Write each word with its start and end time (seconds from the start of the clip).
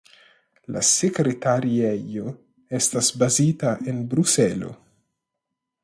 La 0.77 0.81
sekretariejo 0.91 2.33
estas 2.79 3.13
bazita 3.25 3.75
en 3.93 4.01
Bruselo. 4.15 4.73